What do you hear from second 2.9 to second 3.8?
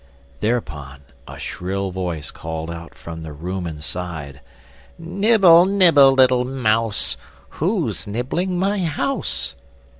from the room